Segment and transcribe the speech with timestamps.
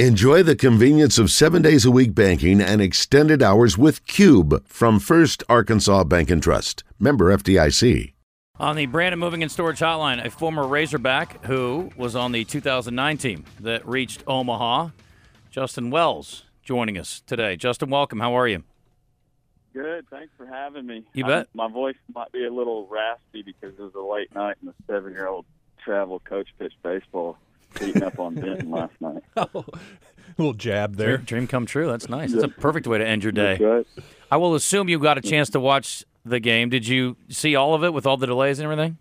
[0.00, 4.98] Enjoy the convenience of seven days a week banking and extended hours with Cube from
[4.98, 6.82] First Arkansas Bank and Trust.
[6.98, 8.12] Member FDIC.
[8.58, 13.18] On the Brandon Moving and Storage Hotline, a former Razorback who was on the 2009
[13.18, 14.88] team that reached Omaha,
[15.52, 17.54] Justin Wells, joining us today.
[17.54, 18.18] Justin, welcome.
[18.18, 18.64] How are you?
[19.74, 20.08] Good.
[20.10, 21.04] Thanks for having me.
[21.12, 21.46] You bet.
[21.54, 24.70] I'm, my voice might be a little raspy because it was a late night and
[24.70, 25.46] the seven-year-old
[25.84, 27.38] travel coach pitched baseball
[27.78, 29.22] beating up on Benton last night.
[29.36, 29.64] Oh,
[30.38, 31.16] little jab there.
[31.18, 31.86] Dream, dream come true.
[31.86, 32.32] That's nice.
[32.32, 33.56] That's a perfect way to end your day.
[33.56, 33.86] Good.
[34.30, 36.70] I will assume you got a chance to watch the game.
[36.70, 38.98] Did you see all of it with all the delays and everything?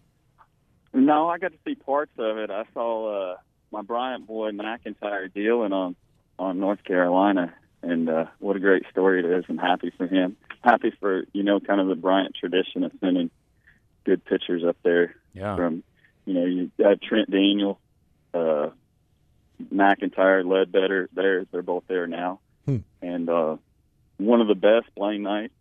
[0.94, 2.52] No, I got to see parts of it.
[2.52, 3.38] I saw uh,
[3.72, 5.96] my Bryant boy McEntire dealing on
[6.38, 9.46] on North Carolina, and uh, what a great story it is.
[9.50, 10.38] I'm happy for him.
[10.64, 13.32] Happy for you know kind of the Bryant tradition of sending
[14.04, 15.16] good pitchers up there.
[15.34, 15.56] Yeah.
[15.56, 15.84] From
[16.26, 17.80] you know you got Trent Daniel,
[18.34, 18.70] uh,
[19.74, 21.10] McEntire, Ledbetter.
[21.14, 22.78] There, they're both there now, Hmm.
[23.02, 23.58] and uh,
[24.18, 25.52] one of the best Blaine Knight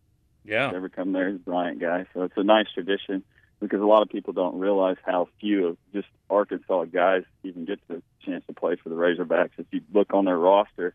[0.44, 0.70] Yeah.
[0.74, 2.06] ever come there is Bryant guy.
[2.14, 3.22] So it's a nice tradition
[3.60, 7.80] because a lot of people don't realize how few of just Arkansas guys even get
[7.88, 9.50] the chance to play for the Razorbacks.
[9.58, 10.94] If you look on their roster,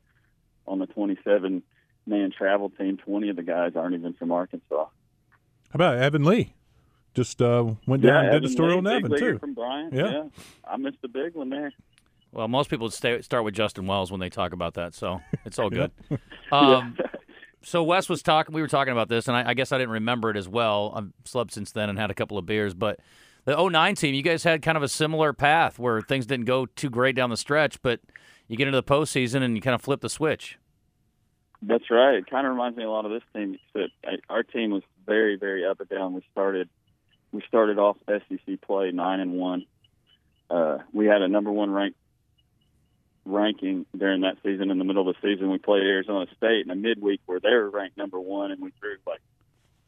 [0.68, 1.64] on the 27
[2.06, 4.86] man travel team, 20 of the guys aren't even from Arkansas.
[5.70, 6.54] How about Evan Lee?
[7.18, 9.40] Just uh, went down and did a story Lee, on big Evan too.
[9.40, 10.12] From Bryant, Yeah.
[10.12, 10.24] yeah.
[10.72, 11.74] I missed the big one there.
[12.32, 15.58] Well, most people stay, start with Justin Wells when they talk about that, so it's
[15.58, 15.90] all good.
[16.52, 16.96] um,
[17.64, 18.54] so Wes was talking.
[18.54, 20.94] We were talking about this, and I, I guess I didn't remember it as well.
[20.96, 23.00] I've slept since then and had a couple of beers, but
[23.46, 26.68] the 09 team, you guys had kind of a similar path where things didn't go
[26.68, 28.00] too great down the stretch, but
[28.48, 30.60] you get into the postseason and you kind of flip the switch.
[31.64, 32.14] That's right.
[32.18, 33.58] It kind of reminds me a lot of this team.
[33.74, 36.14] Except uh, our team was very, very up and down.
[36.14, 36.70] We started,
[37.32, 39.66] we started off SEC play nine and one.
[40.50, 41.98] Uh, we had a number one ranked
[43.26, 44.72] ranking during that season.
[44.72, 47.50] In the middle of the season, we played Arizona State in a midweek where they
[47.50, 49.22] were ranked number one, and we threw like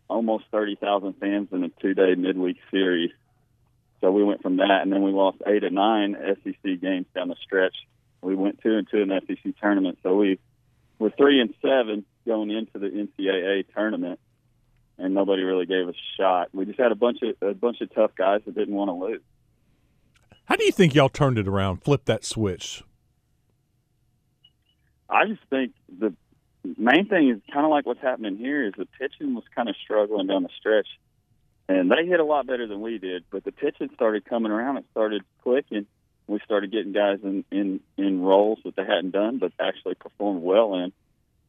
[0.07, 3.11] almost thirty thousand fans in a two-day midweek series.
[4.01, 7.29] So we went from that, and then we lost eight or nine SEC games down
[7.29, 7.75] the stretch.
[8.21, 9.99] We went two and two in the SEC tournament.
[10.03, 10.39] So we
[10.99, 14.19] we're three and seven going into the NCAA tournament,
[14.99, 16.49] and nobody really gave us a shot.
[16.53, 18.93] We just had a bunch of a bunch of tough guys that didn't want to
[18.93, 19.21] lose.
[20.45, 22.83] How do you think y'all turned it around, flipped that switch?
[25.09, 26.13] I just think the
[26.77, 29.75] main thing is kind of like what's happening here is the pitching was kind of
[29.83, 30.87] struggling down the stretch,
[31.67, 33.23] and they hit a lot better than we did.
[33.31, 35.85] But the pitching started coming around; it started clicking.
[36.27, 40.41] We started getting guys in in in roles that they hadn't done, but actually performed
[40.41, 40.91] well in,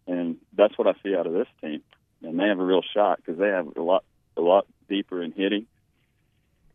[0.06, 1.82] and that's what I see out of this team.
[2.22, 4.04] And they have a real shot because they have a lot
[4.36, 5.66] a lot deeper in hitting.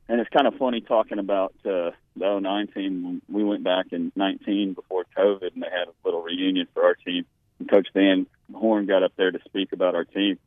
[0.07, 3.21] And it's kind of funny talking about uh, the 09 team.
[3.27, 6.93] We went back in 19 before COVID, and they had a little reunion for our
[6.93, 7.25] team.
[7.59, 10.37] And Coach Van Horn got up there to speak about our team,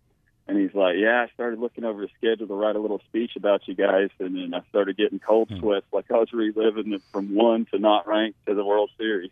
[0.47, 3.32] and he's like, "Yeah, I started looking over the schedule to write a little speech
[3.34, 7.03] about you guys, and then I started getting cold sweats, like I was reliving it
[7.10, 9.30] from one to not ranked to the World Series."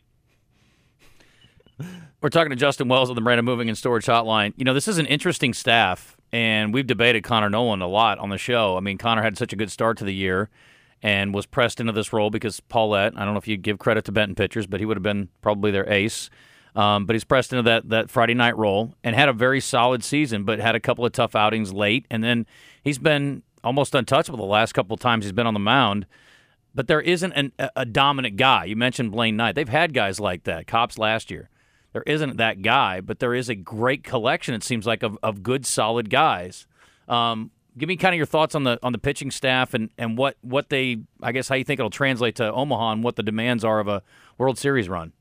[2.21, 4.55] We're talking to Justin Wells of the Brandon Moving and Storage Hotline.
[4.57, 8.31] You know, this is an interesting staff, and we've debated Connor Noland a lot on
[8.31, 8.77] the show.
[8.77, 10.49] I mean, Connor had such a good start to the year
[11.03, 14.07] and was pressed into this role because Pallette, I don't know if you'd give credit
[14.07, 16.31] to Benton pitchers, but he would have been probably their ace.
[16.75, 20.03] Um, but he's pressed into that, that Friday night role and had a very solid
[20.03, 22.07] season, but had a couple of tough outings late.
[22.11, 22.47] And then
[22.83, 26.07] he's been almost untouchable the last couple of times he's been on the mound.
[26.75, 28.65] But there isn't an, a- a dominant guy.
[28.65, 29.55] You mentioned Blaine Knight.
[29.55, 31.49] They've had guys like that, Kopps last year.
[31.97, 34.53] There isn't that guy, but there is a great collection.
[34.55, 36.67] It seems like of, of good, solid guys.
[37.09, 40.19] Um, give me kind of your thoughts on the on the pitching staff and, and
[40.19, 43.23] what, what they I guess how you think it'll translate to Omaha and what the
[43.23, 44.03] demands are of a
[44.37, 45.15] World Series run.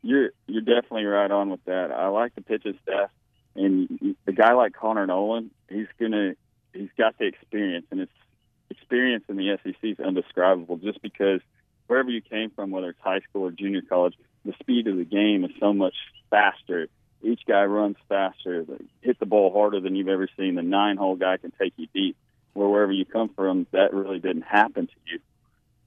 [0.00, 1.90] You're you're definitely right on with that.
[1.90, 3.10] I like the pitching staff,
[3.54, 6.36] and the guy like Connor Noland, he's gonna
[6.72, 8.12] he's got the experience, and it's
[8.70, 10.78] experience in the SEC is undescribable.
[10.78, 11.42] Just because
[11.86, 14.14] wherever you came from, whether it's high school or junior college,
[14.44, 15.94] the speed of the game is so much
[16.30, 16.88] faster.
[17.22, 20.54] Each guy runs faster, they hit the ball harder than you've ever seen.
[20.54, 22.16] The nine hole guy can take you deep.
[22.52, 25.18] Where wherever you come from, that really didn't happen to you.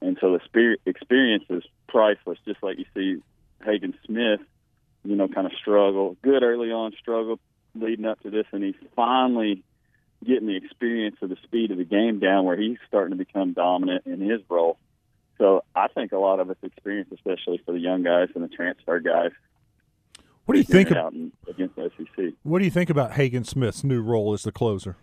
[0.01, 3.21] And so the experience is priceless, just like you see
[3.65, 4.41] Hagen Smith,
[5.03, 6.15] you know, kind of struggle.
[6.21, 7.39] Good early on, struggle
[7.75, 9.63] leading up to this, and he's finally
[10.25, 13.53] getting the experience of the speed of the game down where he's starting to become
[13.53, 14.77] dominant in his role.
[15.39, 18.50] So I think a lot of it's experience, especially for the young guys and the
[18.50, 19.31] transfer guys.
[20.45, 20.91] What do you think?
[20.91, 22.33] about in, against the SEC?
[22.44, 24.97] What do you think about Hagen Smith's new role as the closer?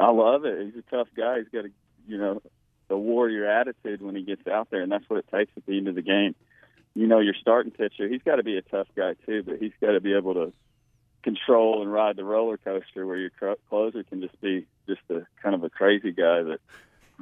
[0.00, 0.66] I love it.
[0.66, 1.38] He's a tough guy.
[1.38, 1.70] He's got a
[2.08, 2.40] you know
[2.88, 5.76] a warrior attitude when he gets out there, and that's what it takes at the
[5.76, 6.34] end of the game.
[6.94, 9.72] you know, your starting pitcher, he's got to be a tough guy too, but he's
[9.80, 10.52] got to be able to
[11.22, 13.30] control and ride the roller coaster where your
[13.68, 16.60] closer can just be just a kind of a crazy guy that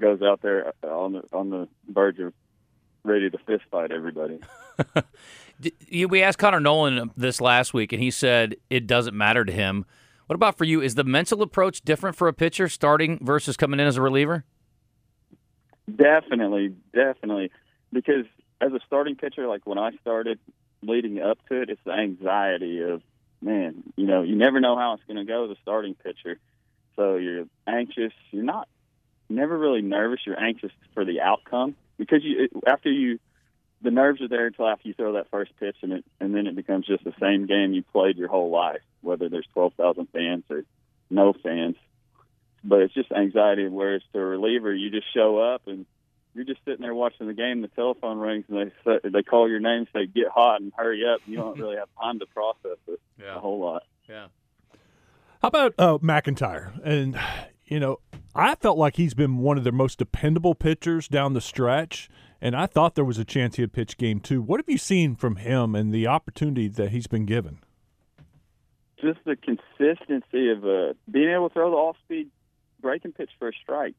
[0.01, 2.33] goes out there on the on the verge of
[3.05, 4.41] ready to fist fight everybody.
[6.09, 9.85] we asked Connor Noland this last week, and he said it doesn't matter to him.
[10.27, 10.81] What about for you?
[10.83, 14.45] Is the mental approach different for a pitcher starting versus coming in as a reliever?
[15.95, 17.51] Definitely, definitely.
[17.93, 18.27] Because
[18.61, 20.39] as a starting pitcher, like when I started
[20.83, 23.03] leading up to it, it's the anxiety of,
[23.41, 26.39] man, you know, you never know how it's going to go as a starting pitcher.
[26.97, 28.13] So you're anxious.
[28.31, 28.69] You're not
[29.29, 30.21] never really nervous.
[30.27, 33.19] You're anxious for the outcome because you after you
[33.81, 36.47] the nerves are there until after you throw that first pitch, and it and then
[36.47, 40.09] it becomes just the same game you played your whole life, whether there's twelve thousand
[40.13, 40.65] fans or
[41.11, 41.77] no fans.
[42.65, 43.69] But it's just anxiety.
[43.69, 45.87] Whereas to a reliever, you just show up and
[46.35, 47.63] you're just sitting there watching the game.
[47.63, 51.03] The telephone rings and they say, they call your name, say get hot and hurry
[51.07, 51.21] up.
[51.25, 53.37] And you don't really have time to process it yeah.
[53.37, 53.85] a whole lot.
[54.09, 54.27] Yeah.
[55.41, 56.81] How about uh, McEntire?
[56.85, 57.19] And
[57.69, 57.99] you know,
[58.35, 62.09] I felt like he's been one of their most dependable pitchers down the stretch,
[62.41, 64.41] and I thought there was a chance he'd pitch game two.
[64.41, 67.59] What have you seen from him and the opportunity that he's been given?
[69.01, 72.31] Just the consistency of uh, being able to throw the off-speed
[72.81, 73.95] breaking pitch for a strike.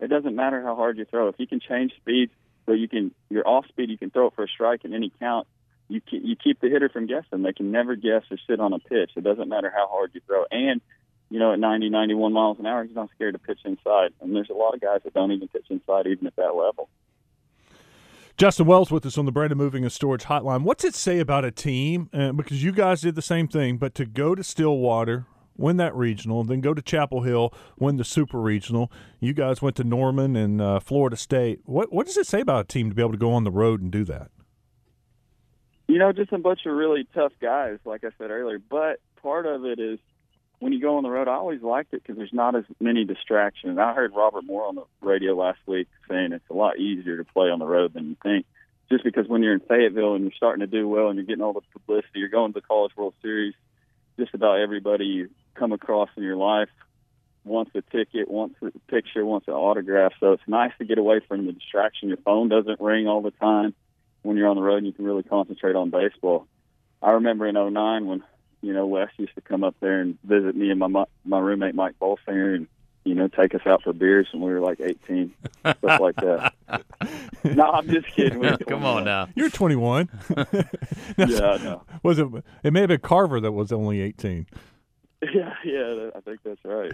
[0.00, 1.28] It doesn't matter how hard you throw.
[1.28, 2.32] If you can change speeds,
[2.66, 5.10] so you can your off speed, you can throw it for a strike in any
[5.18, 5.46] count.
[5.88, 7.42] You you keep the hitter from guessing.
[7.42, 9.12] They can never guess or sit on a pitch.
[9.16, 10.44] It doesn't matter how hard you throw.
[10.50, 10.80] And
[11.30, 14.12] you know, at 90, 91 miles an hour, he's not scared to pitch inside.
[14.20, 16.88] And there's a lot of guys that don't even pitch inside, even at that level.
[18.36, 20.62] Justin Wells with us on the Brandon Moving and Storage Hotline.
[20.62, 22.08] What's it say about a team?
[22.12, 25.26] Uh, because you guys did the same thing, but to go to Stillwater,
[25.56, 28.92] win that regional, then go to Chapel Hill, win the super regional.
[29.18, 31.62] You guys went to Norman and uh, Florida State.
[31.64, 33.50] What what does it say about a team to be able to go on the
[33.50, 34.30] road and do that?
[35.88, 38.60] You know, just a bunch of really tough guys, like I said earlier.
[38.60, 39.98] But part of it is
[40.60, 43.04] when you go on the road, I always liked it because there's not as many
[43.04, 43.78] distractions.
[43.78, 47.24] I heard Robert Moore on the radio last week saying it's a lot easier to
[47.24, 48.46] play on the road than you think.
[48.90, 51.42] Just because when you're in Fayetteville and you're starting to do well and you're getting
[51.42, 53.54] all the publicity, you're going to the College World Series.
[54.18, 56.70] Just about everybody you come across in your life
[57.44, 60.12] wants a ticket, wants a picture, wants an autograph.
[60.18, 62.08] So it's nice to get away from the distraction.
[62.08, 63.74] Your phone doesn't ring all the time
[64.22, 66.46] when you're on the road and you can really concentrate on baseball.
[67.00, 68.24] I remember in '09 when
[68.62, 71.74] you know, Wes used to come up there and visit me and my my roommate
[71.74, 72.66] Mike Bolsinger and
[73.04, 76.54] you know take us out for beers when we were like 18, stuff like that.
[77.44, 78.40] no, I'm just kidding.
[78.40, 80.08] We come on now, you're 21.
[81.16, 81.82] yeah, no.
[82.02, 82.26] Was it?
[82.62, 84.46] It may have been Carver that was only 18.
[85.22, 86.92] Yeah, yeah, I think that's right.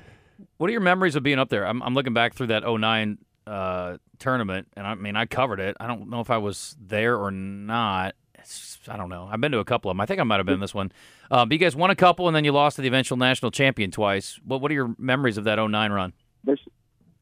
[0.57, 1.67] What are your memories of being up there?
[1.67, 5.77] I'm, I'm looking back through that 09 uh, tournament, and I mean, I covered it.
[5.79, 8.15] I don't know if I was there or not.
[8.89, 9.29] I don't know.
[9.31, 10.01] I've been to a couple of them.
[10.01, 10.93] I think I might have been this one.
[11.31, 13.51] Uh, but you guys won a couple, and then you lost to the eventual national
[13.51, 14.39] champion twice.
[14.45, 16.13] What What are your memories of that 09 run?
[16.45, 16.61] There's,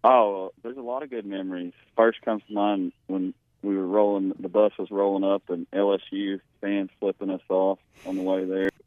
[0.04, 1.72] oh, there's a lot of good memories.
[1.96, 6.40] First comes to mind when we were rolling, the bus was rolling up, and LSU
[6.60, 8.68] fans flipping us off on the way there.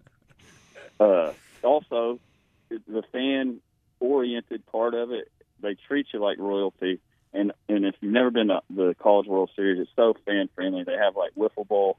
[0.97, 2.19] Uh, also,
[2.69, 3.59] the fan
[3.99, 5.29] oriented part of it,
[5.61, 7.01] they treat you like royalty.
[7.33, 10.83] And and if you've never been to the College World Series, it's so fan friendly.
[10.83, 11.94] They have like wiffle ball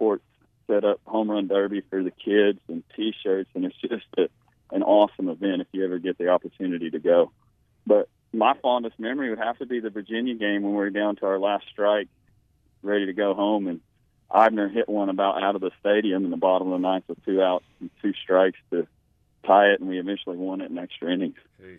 [0.00, 0.24] courts
[0.66, 4.28] set up, home run derby for the kids, and T-shirts, and it's just a,
[4.72, 7.30] an awesome event if you ever get the opportunity to go.
[7.86, 11.16] But my fondest memory would have to be the Virginia game when we were down
[11.16, 12.08] to our last strike,
[12.82, 13.80] ready to go home, and
[14.30, 17.22] Eibner hit one about out of the stadium in the bottom of the ninth with
[17.26, 18.86] two outs and two strikes to
[19.46, 21.36] tie it, and we eventually won it in extra innings.
[21.60, 21.78] Jeez.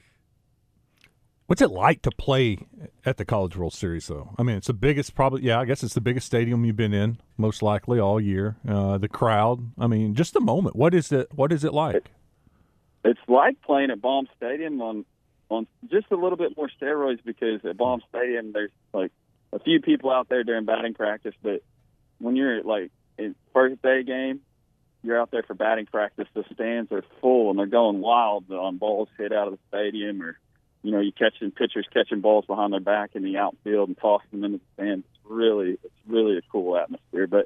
[1.51, 2.59] What's it like to play
[3.05, 4.33] at the College World Series, though?
[4.39, 5.41] I mean, it's the biggest, probably.
[5.41, 8.55] Yeah, I guess it's the biggest stadium you've been in, most likely all year.
[8.65, 9.59] Uh, the crowd.
[9.77, 10.77] I mean, just the moment.
[10.77, 11.27] What is it?
[11.35, 11.95] What is it like?
[11.95, 12.07] It,
[13.03, 15.03] it's like playing at Baum Stadium on
[15.49, 19.11] on just a little bit more steroids because at Baum Stadium there's like
[19.51, 21.61] a few people out there during batting practice, but
[22.19, 24.39] when you're like in first day game,
[25.03, 26.29] you're out there for batting practice.
[26.33, 30.23] The stands are full and they're going wild on balls hit out of the stadium
[30.23, 30.37] or
[30.83, 34.29] you know, you catching pitchers catching balls behind their back in the outfield and tossing
[34.31, 35.05] them into the stands.
[35.11, 37.27] It's really, it's really a cool atmosphere.
[37.27, 37.45] But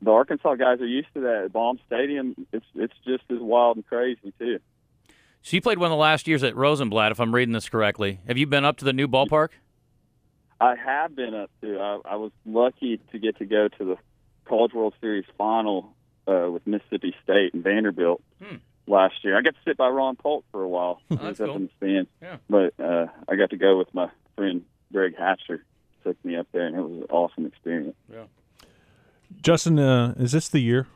[0.00, 1.44] the Arkansas guys are used to that.
[1.46, 4.60] At Baum Stadium, it's it's just as wild and crazy too.
[5.42, 8.20] So you played one of the last years at Rosenblatt, if I'm reading this correctly.
[8.28, 9.48] Have you been up to the new ballpark?
[10.60, 11.78] I have been up to.
[11.78, 13.96] I, I was lucky to get to go to the
[14.44, 15.94] College World Series final
[16.28, 18.22] uh, with Mississippi State and Vanderbilt.
[18.42, 18.56] Hmm
[18.90, 19.38] last year.
[19.38, 21.00] I got to sit by Ron Polk for a while.
[21.10, 21.56] Oh, was up cool.
[21.56, 22.10] in the stands.
[22.20, 22.36] Yeah.
[22.48, 25.64] But uh, I got to go with my friend Greg Hatcher.
[26.04, 27.94] Took me up there, and it was an awesome experience.
[28.10, 28.24] Yeah.
[29.42, 30.86] Justin, uh, is this the year?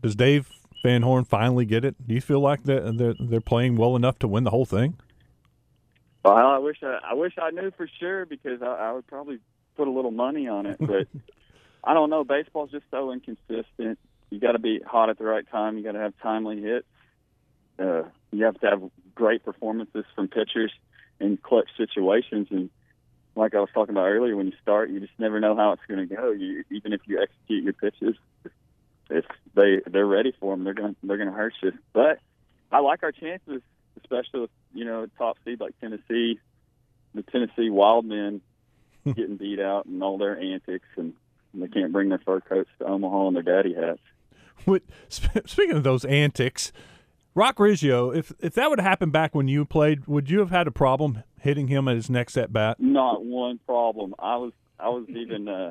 [0.00, 0.48] Does Dave
[0.84, 1.96] Van Horn finally get it?
[2.06, 4.96] Do you feel like they're, they're, they're playing well enough to win the whole thing?
[6.24, 9.38] Well, I wish I, I wish I knew for sure because I, I would probably
[9.76, 11.08] put a little money on it, but
[11.84, 12.22] I don't know.
[12.22, 13.98] Baseball's just so inconsistent.
[14.30, 15.78] You got to be hot at the right time.
[15.78, 16.86] You got to have timely hits.
[17.78, 18.82] Uh, you have to have
[19.14, 20.72] great performances from pitchers
[21.20, 22.48] in clutch situations.
[22.50, 22.70] And
[23.34, 25.82] like I was talking about earlier, when you start, you just never know how it's
[25.88, 26.30] going to go.
[26.30, 28.16] You, even if you execute your pitches,
[29.10, 31.72] if they they're ready for them, they're going to they're going to hurt you.
[31.92, 32.18] But
[32.70, 33.62] I like our chances,
[34.00, 36.38] especially with you know top seed like Tennessee,
[37.14, 38.40] the Tennessee Wildmen
[39.04, 41.14] getting beat out and all their antics, and
[41.54, 44.00] they can't bring their fur coats to Omaha and their daddy hats.
[44.64, 46.72] What, speaking of those antics,
[47.38, 50.66] Roc Riggio, if if that would happen back when you played, would you have had
[50.66, 52.80] a problem hitting him at his next at bat?
[52.80, 54.16] Not one problem.
[54.18, 55.70] I was I was even uh,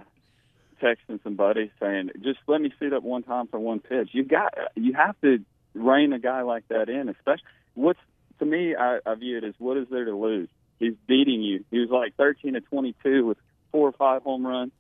[0.82, 4.12] texting some buddies saying, just let me see that one time for one pitch.
[4.14, 5.40] You got you have to
[5.74, 7.44] rein a guy like that in, especially
[7.74, 8.00] what's
[8.40, 10.48] to me I, I view it as what is there to lose?
[10.80, 11.66] He's beating you.
[11.70, 13.38] He was like 13 to 22 with
[13.74, 14.72] four or five home runs.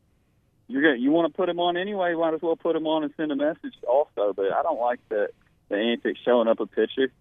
[0.69, 2.13] You're gonna you want to put him on anyway.
[2.13, 4.31] Might as well put him on and send a message also.
[4.33, 5.27] But I don't like the
[5.69, 7.11] the antics showing up a pitcher,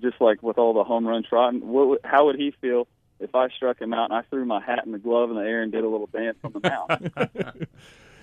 [0.00, 1.66] just like with all the home run trotting.
[1.66, 2.88] What how would he feel
[3.20, 5.42] if I struck him out and I threw my hat and the glove in the
[5.42, 7.66] air and did a little dance on the mound?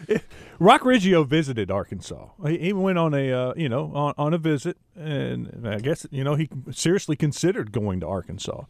[0.60, 2.28] Roc Riggio visited Arkansas.
[2.46, 6.06] He, he went on a uh, you know on, on a visit, and I guess
[6.12, 8.66] you know he seriously considered going to Arkansas.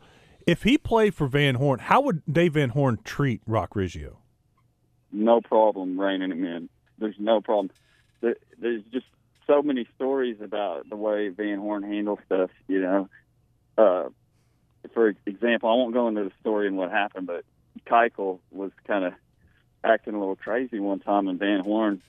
[0.46, 4.18] If he played for Van Horn, how would Dave Van Horn treat Roc Riggio?
[5.12, 6.70] No problem reining him in.
[6.98, 7.72] There's no problem.
[8.22, 9.06] There, there's just
[9.48, 12.50] so many stories about the way Van Horn handles stuff.
[12.68, 13.10] You know,
[13.78, 14.10] uh,
[14.94, 17.46] for example, I won't go into the story and what happened, but
[17.88, 19.14] Keuchel was kind of
[19.84, 22.02] acting a little crazy one time, and Van Horn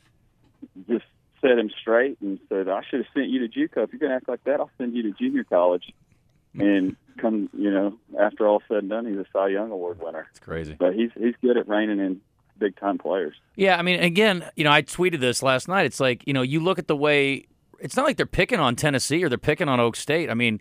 [0.88, 1.04] just
[1.40, 3.84] set him straight and said, "I should have sent you to JUCO.
[3.84, 5.92] If you're to act like that, I'll send you to junior college."
[6.56, 10.28] And come, you know, after all said and done, he's a Cy Young Award winner.
[10.30, 12.20] It's crazy, but he's he's good at reining in
[12.58, 13.34] big time players.
[13.56, 15.86] Yeah, I mean, again, you know, I tweeted this last night.
[15.86, 17.46] It's like you know, you look at the way
[17.80, 20.30] it's not like they're picking on Tennessee or they're picking on Oak State.
[20.30, 20.60] I mean,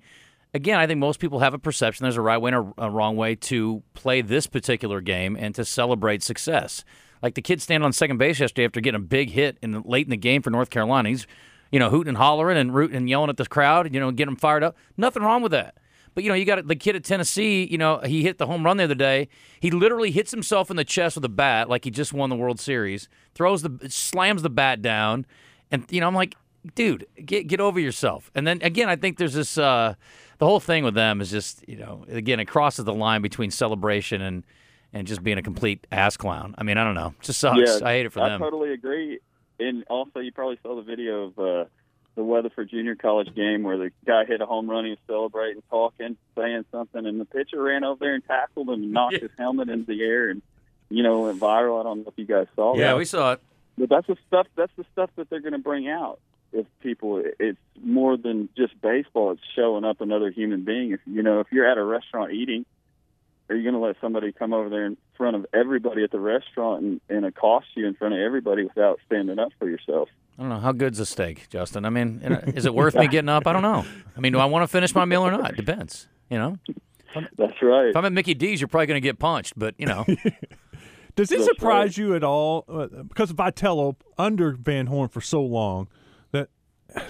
[0.54, 3.16] again, I think most people have a perception there's a right way and a, wrong
[3.16, 6.84] way to play this particular game and to celebrate success.
[7.22, 9.82] Like the kid standing on second base yesterday after getting a big hit in the,
[9.86, 11.10] late in the game for North Carolina.
[11.10, 11.26] He's,
[11.72, 14.34] you know, hooting and hollering and rooting and yelling at the crowd, you know, getting
[14.34, 14.76] them fired up.
[14.98, 15.78] Nothing wrong with that.
[16.16, 17.68] But you know, you got the kid at Tennessee.
[17.70, 19.30] You know, he hit the home run the other day.
[19.60, 22.36] He literally hits himself in the chest with a bat, like he just won the
[22.36, 23.10] World Series.
[23.36, 25.26] Throws the slams the bat down,
[25.72, 26.36] and you know, I'm like,
[26.76, 28.32] dude, get get over yourself.
[28.36, 29.58] And then again, I think there's this.
[29.58, 29.96] Uh,
[30.40, 33.50] the whole thing with them is just, you know, again, it crosses the line between
[33.52, 34.44] celebration and
[34.92, 36.54] and just being a complete ass clown.
[36.58, 37.58] I mean, I don't know, it just sucks.
[37.58, 38.42] Yeah, I hate it for I them.
[38.42, 39.20] I totally agree.
[39.60, 41.40] And also, you probably saw the video of.
[41.40, 41.66] Uh,
[42.16, 45.64] the Weatherford Junior College game where the guy hit a home run, he was celebrating,
[45.70, 49.22] talking, saying something, and the pitcher ran over there and tackled him and knocked yeah.
[49.22, 50.42] his helmet into the air, and
[50.90, 51.80] you know went viral.
[51.80, 52.88] I don't know if you guys saw yeah, that.
[52.90, 53.42] Yeah, we saw it.
[53.78, 54.48] But that's the stuff.
[54.56, 56.20] That's the stuff that they're going to bring out.
[56.52, 59.32] If people, it's more than just baseball.
[59.32, 60.92] It's showing up another human being.
[60.92, 62.66] If you know, if you're at a restaurant eating,
[63.50, 66.20] are you going to let somebody come over there in front of everybody at the
[66.20, 70.10] restaurant and, and accost you in front of everybody without standing up for yourself?
[70.38, 71.86] I don't know how good's a steak, Justin.
[71.86, 72.22] I mean,
[72.56, 73.46] is it worth me getting up?
[73.46, 73.86] I don't know.
[74.18, 75.56] I mean, do I want to finish my meal or not?
[75.56, 76.08] Depends.
[76.30, 76.58] You know.
[77.38, 77.90] That's right.
[77.90, 80.06] If I'm at Mickey D's, you're probably going to get punched, but you know.
[81.16, 81.98] Does it That's surprise right.
[81.98, 82.66] you at all?
[82.68, 85.88] Uh, because Vitello under Van Horn for so long
[86.32, 86.50] that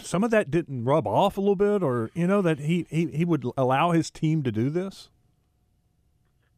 [0.01, 3.07] some of that didn't rub off a little bit, or you know that he he,
[3.07, 5.09] he would allow his team to do this.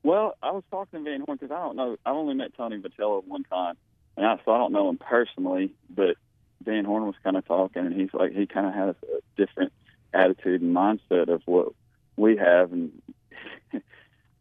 [0.01, 1.97] Well, I was talking to Van Horn because I don't know.
[2.05, 3.75] I've only met Tony Vitello one time,
[4.17, 5.71] and I, so I don't know him personally.
[5.89, 6.17] But
[6.63, 9.73] Van Horn was kind of talking, and he's like he kind of has a different
[10.13, 11.69] attitude and mindset of what
[12.15, 13.01] we have, and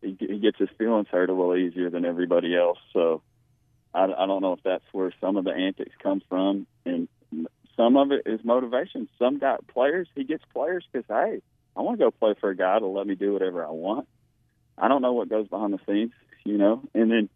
[0.00, 2.78] he, gets his feelings hurt a little easier than everybody else.
[2.92, 3.22] So
[3.92, 7.08] I, I don't know if that's where some of the antics come from, and
[7.76, 9.08] some of it is motivation.
[9.18, 11.40] Some guy players he gets players because hey,
[11.76, 14.06] I want to go play for a guy to let me do whatever I want.
[14.78, 16.12] I don't know what goes behind the scenes,
[16.44, 17.28] you know, and then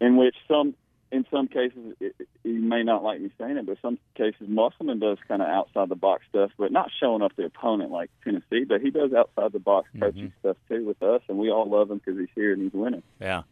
[0.00, 0.74] in which some
[1.14, 4.98] in some cases, it, you may not like me saying it, but some cases Musselman
[4.98, 8.64] does kind of outside the box stuff, but not showing up the opponent like Tennessee.
[8.64, 10.38] But he does outside the box coaching mm-hmm.
[10.40, 13.04] stuff too with us, and we all love him because he's here and he's winning.
[13.20, 13.42] Yeah,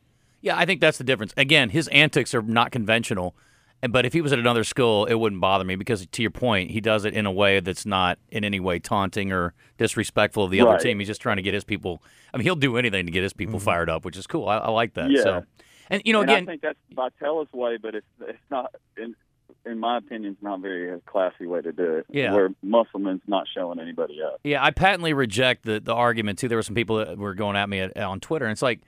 [0.41, 1.33] yeah, I think that's the difference.
[1.37, 3.37] Again, his antics are not conventional,
[3.89, 6.73] but if he was at another school, it wouldn't bother me because, to your point,
[6.73, 10.51] he does it in a way that's not in any way taunting or disrespectful of
[10.51, 10.75] the right.
[10.75, 10.99] other team.
[10.99, 12.03] He's just trying to get his people.
[12.35, 13.67] I mean, he'll do anything to get his people mm-hmm.
[13.67, 14.49] fired up, which is cool.
[14.49, 15.09] I, I like that.
[15.13, 15.23] Yeah.
[15.23, 15.45] So.
[15.91, 18.75] And you know, and again, I think that's Vitello's way, but it's it's not.
[18.97, 19.15] In,
[19.65, 22.07] in my opinion, it's not very uh, classy way to do it.
[22.11, 22.33] Yeah.
[22.33, 24.41] Where Musselman's not showing anybody up.
[24.43, 26.49] Yeah, I patently reject the, the argument too.
[26.49, 28.81] There were some people that were going at me at, on Twitter, and it's like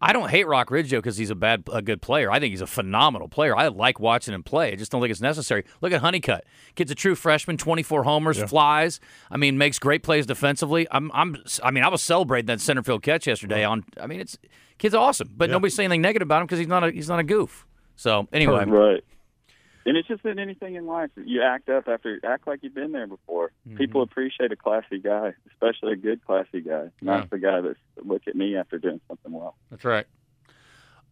[0.00, 2.30] I don't hate Roc Riggio because he's a bad a good player.
[2.30, 3.56] I think he's a phenomenal player.
[3.56, 4.72] I like watching him play.
[4.72, 5.64] I just don't think it's necessary.
[5.80, 6.44] Look at Honeycutt.
[6.76, 9.00] Kid's a true freshman, 24 homers, flies.
[9.30, 10.86] I mean, makes great plays defensively.
[10.90, 13.72] I'm I'm I mean, I was celebrating that center field catch yesterday uh-huh.
[13.72, 14.38] on I mean, it's
[14.78, 15.30] kid's awesome.
[15.36, 17.66] But nobody's saying anything negative about him because he's not a he's not a goof.
[17.96, 19.04] So, anyway, Right.
[19.88, 21.10] And it's just in anything in life.
[21.16, 23.52] You act up after act like you've been there before.
[23.66, 23.78] Mm-hmm.
[23.78, 27.26] People appreciate a classy guy, especially a good classy guy, not Yeah.
[27.30, 29.56] the guy that's look at me after doing something well.
[29.70, 30.06] That's right.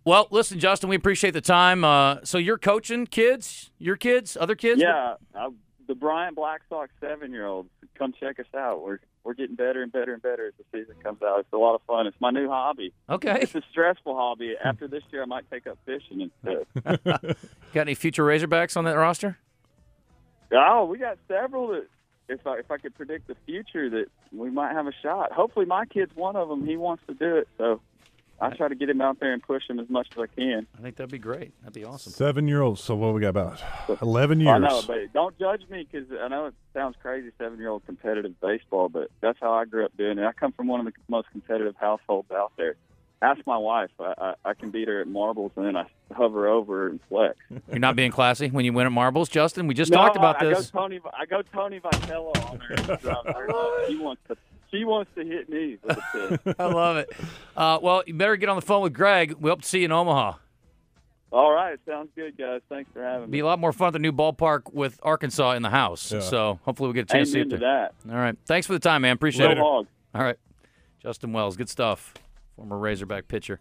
[0.05, 1.83] Well, listen, Justin, we appreciate the time.
[1.85, 4.81] Uh, so you're coaching kids, your kids, other kids?
[4.81, 5.49] Yeah, I,
[5.87, 8.83] the Bryant Black Sox seven year olds, come check us out.
[8.83, 11.41] We're we're getting better and better and better as the season comes out.
[11.41, 12.07] It's a lot of fun.
[12.07, 12.93] It's my new hobby.
[13.11, 13.39] Okay.
[13.41, 14.55] It's a stressful hobby.
[14.63, 16.67] After this year, I might take up fishing instead.
[17.75, 19.39] Got any future Razorbacks on that roster?
[20.53, 21.87] oh, we got several that.
[22.29, 25.31] If I if I could predict the future, that we might have a shot.
[25.31, 26.67] Hopefully, my kid's one of them.
[26.67, 27.81] He wants to do it, so
[28.41, 30.67] I try to get him out there and push him as much as I can.
[30.79, 31.53] I think that'd be great.
[31.63, 32.13] That'd be awesome.
[32.13, 32.83] Seven year olds.
[32.83, 33.63] So what we got about
[34.03, 34.49] eleven years?
[34.55, 34.71] I years.
[34.71, 39.09] know, but don't judge me because I know it sounds crazy, seven-year-old competitive baseball, but
[39.23, 40.25] that's how I grew up doing it.
[40.27, 42.75] I come from one of the most competitive households out there.
[43.23, 46.47] Ask my wife; I, I, I can beat her at marbles, and then I hover
[46.47, 47.37] over and flex.
[47.71, 49.67] You're not being classy when you win at marbles, Justin.
[49.67, 50.69] We just No, talked about I, this.
[50.69, 51.01] I go Tony.
[51.19, 52.75] I go Tony Vitello on her.
[52.75, 53.87] and drop her.
[53.89, 54.37] she wants to.
[54.71, 56.57] She wants to hit me with a pitch.
[56.59, 57.11] I love it.
[57.57, 59.35] Uh, well, you better get on the phone with Greg.
[59.39, 60.35] We hope to see you in Omaha.
[61.33, 62.61] All right, sounds good, guys.
[62.69, 63.33] Thanks for having me.
[63.33, 66.13] Be a lot more fun at the new ballpark with Arkansas in the house.
[66.13, 66.21] Yeah.
[66.21, 67.67] So hopefully we get a chance Amen to to see it.
[67.67, 67.95] that.
[68.11, 68.37] All right.
[68.47, 69.13] Thanks for the time, man.
[69.15, 69.67] Appreciate Little it.
[69.67, 69.87] hog.
[70.15, 70.37] All right.
[71.01, 72.15] Justin Wells, good stuff.
[72.57, 73.61] Former Razorback pitcher.